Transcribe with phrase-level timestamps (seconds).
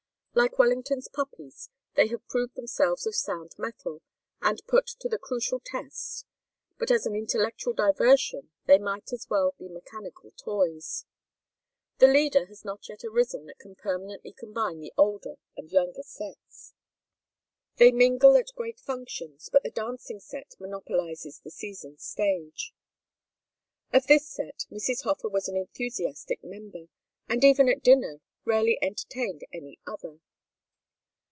[0.33, 4.01] Like Wellington's puppies, they have proved themselves of sound metal
[4.39, 6.25] when put to the crucial test,
[6.79, 11.05] but as an intellectual diversion they might as well be mechanical toys.
[11.97, 16.73] The leader has not yet arisen that can permanently combine the older and younger sets.
[17.75, 22.73] They mingle at great functions, but the dancing set monopolizes the season's stage.
[23.91, 25.03] Of this set Mrs.
[25.03, 26.85] Hofer was an enthusiastic member,
[27.27, 30.19] and even at dinner rarely entertained any other.